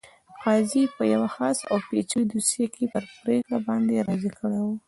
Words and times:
قاضي 0.43 0.83
په 0.95 1.03
یوه 1.13 1.29
خاصه 1.35 1.63
او 1.73 1.77
پېچلې 1.87 2.23
دوسیه 2.33 2.67
کې 2.73 2.85
په 2.93 2.99
پرېکړه 3.21 3.57
باندې 3.67 4.03
راضي 4.07 4.31
کړی 4.39 4.59
وو. 4.63 4.75